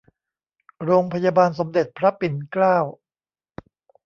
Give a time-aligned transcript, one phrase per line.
[0.83, 2.77] โรงพยาบาลสมเด็จพระปิ่นเกล้า